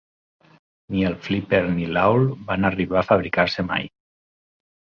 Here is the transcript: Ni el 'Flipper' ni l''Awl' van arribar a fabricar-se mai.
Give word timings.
Ni 0.95 1.03
el 1.09 1.17
'Flipper' 1.25 1.69
ni 1.75 1.85
l''Awl' 1.91 2.25
van 2.49 2.71
arribar 2.71 2.99
a 3.03 3.07
fabricar-se 3.11 3.67
mai. 3.71 3.87